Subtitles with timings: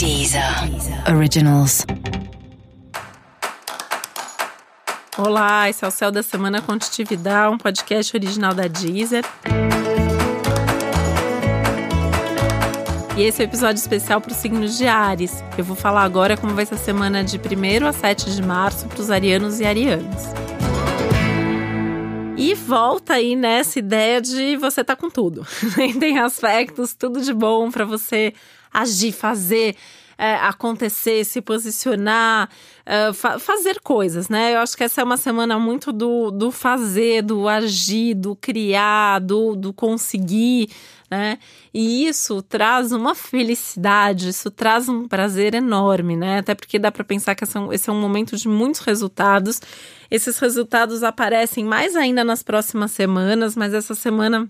[0.00, 0.42] Deezer
[1.14, 1.84] Originals.
[5.18, 9.22] Olá, esse é o Céu da Semana Contitividade, um podcast original da Deezer.
[13.14, 15.44] E esse é o um episódio especial para os signos de Ares.
[15.58, 18.86] Eu vou falar agora como vai ser a semana de 1 a 7 de março
[18.86, 20.32] para os arianos e arianas.
[22.38, 25.46] E volta aí nessa ideia de você tá com tudo.
[26.00, 28.32] Tem aspectos, tudo de bom para você
[28.72, 29.76] agir, fazer,
[30.20, 32.50] é, acontecer, se posicionar,
[32.84, 34.54] é, fa fazer coisas, né?
[34.54, 39.20] Eu acho que essa é uma semana muito do, do fazer, do agir, do criar,
[39.20, 40.68] do, do conseguir,
[41.10, 41.38] né?
[41.72, 46.40] E isso traz uma felicidade, isso traz um prazer enorme, né?
[46.40, 49.58] Até porque dá para pensar que esse é um momento de muitos resultados.
[50.10, 54.46] Esses resultados aparecem mais ainda nas próximas semanas, mas essa semana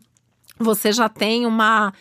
[0.59, 1.93] você já tem uma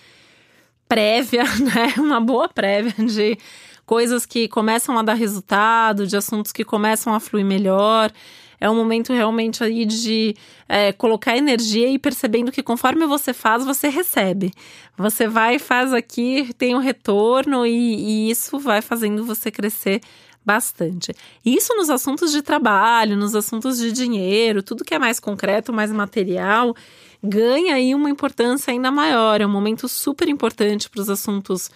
[0.90, 1.94] prévia, né?
[1.98, 3.38] Uma boa prévia de
[3.86, 8.12] coisas que começam a dar resultado, de assuntos que começam a fluir melhor.
[8.60, 10.36] É um momento realmente aí de
[10.68, 14.52] é, colocar energia e percebendo que conforme você faz, você recebe.
[14.98, 20.02] Você vai faz aqui, tem um retorno e, e isso vai fazendo você crescer
[20.50, 21.14] bastante.
[21.46, 25.92] Isso nos assuntos de trabalho, nos assuntos de dinheiro, tudo que é mais concreto, mais
[25.92, 26.76] material,
[27.24, 29.42] ganha aí uma importância ainda maior.
[29.42, 31.70] É um momento super importante para os assuntos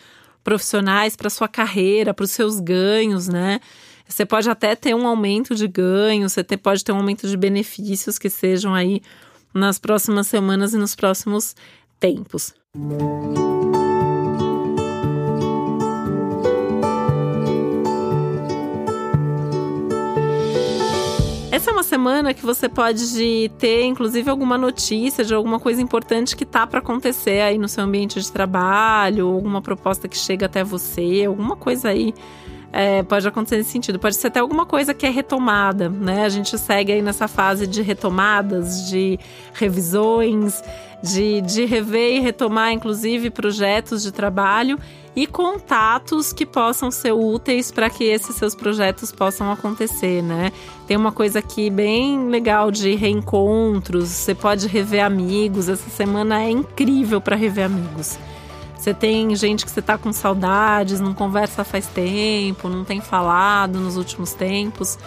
[0.44, 3.60] profissionais, para sua carreira, para os seus ganhos, né?
[4.08, 8.18] Você pode até ter um aumento de ganhos, você pode ter um aumento de benefícios
[8.18, 9.04] que sejam aí
[9.54, 11.56] nas próximas semanas e nos próximos
[12.00, 12.56] tempos.
[12.74, 13.83] Essa
[21.74, 26.66] uma semana que você pode ter, inclusive, alguma notícia de alguma coisa importante que tá
[26.68, 31.56] para acontecer aí no seu ambiente de trabalho, alguma proposta que chega até você, alguma
[31.56, 32.14] coisa aí
[32.74, 34.00] é, pode acontecer nesse sentido.
[34.00, 36.26] Pode ser até alguma coisa que é retomada, né?
[36.26, 39.20] A gente segue aí nessa fase de retomadas, de
[39.54, 40.64] revisões,
[41.04, 44.80] de, de rever e retomar, inclusive, projetos de trabalho
[45.16, 50.52] e contatos que possam ser úteis para que esses seus projetos possam acontecer, né?
[50.88, 56.50] Tem uma coisa aqui bem legal de reencontros, você pode rever amigos, essa semana é
[56.50, 58.17] incrível para rever amigos.
[58.83, 63.80] Você tem gente que você tá com saudades, não conversa faz tempo, não tem falado
[63.80, 64.99] nos últimos tempos.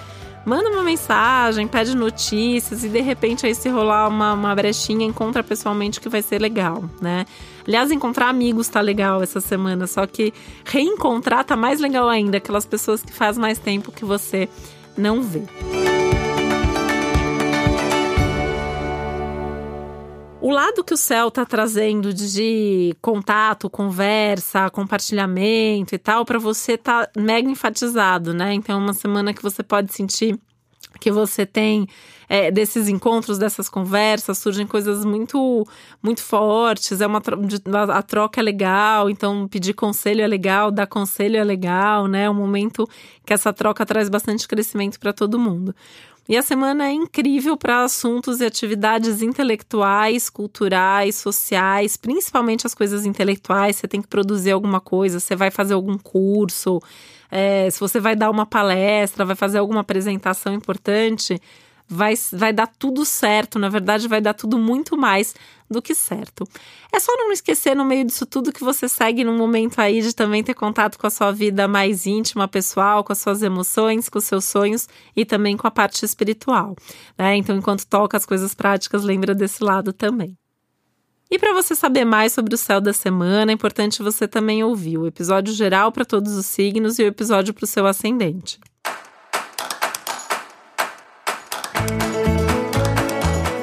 [0.47, 5.45] Manda uma mensagem, pede notícias e de repente aí se rolar uma, uma brechinha, encontra
[5.45, 7.27] pessoalmente que vai ser legal, né?
[7.69, 10.33] Aliás, encontrar amigos tá legal essa semana, só que
[10.65, 14.49] reencontrar tá mais legal ainda, aquelas pessoas que faz mais tempo que você
[14.97, 15.43] não vê.
[20.47, 26.79] O lado que o céu está trazendo de contato, conversa, compartilhamento e tal, para você
[26.79, 28.55] tá mega enfatizado, né?
[28.55, 30.39] Então, é uma semana que você pode sentir
[31.01, 31.89] que você tem
[32.29, 35.67] é, desses encontros, dessas conversas, surgem coisas muito
[36.01, 37.21] muito fortes, é uma
[37.93, 42.27] a troca é legal, então pedir conselho é legal, dar conselho é legal, né?
[42.27, 42.89] É um momento
[43.25, 45.75] que essa troca traz bastante crescimento para todo mundo.
[46.29, 53.07] E a semana é incrível para assuntos e atividades intelectuais, culturais, sociais, principalmente as coisas
[53.07, 53.77] intelectuais.
[53.77, 56.81] Você tem que produzir alguma coisa, você vai fazer algum curso,
[57.31, 61.41] é, se você vai dar uma palestra, vai fazer alguma apresentação importante
[61.89, 63.59] vai, vai dar tudo certo.
[63.59, 65.35] Na verdade, vai dar tudo muito mais
[65.71, 66.49] do que certo.
[66.93, 70.15] É só não esquecer no meio disso tudo que você segue num momento aí de
[70.15, 74.19] também ter contato com a sua vida mais íntima, pessoal, com as suas emoções, com
[74.19, 76.77] os seus sonhos e também com a parte espiritual.
[77.19, 77.37] Né?
[77.37, 80.37] Então, enquanto toca as coisas práticas, lembra desse lado também.
[81.29, 84.97] E para você saber mais sobre o céu da semana, é importante você também ouvir
[84.97, 88.61] o episódio geral para todos os signos e o episódio para o seu ascendente.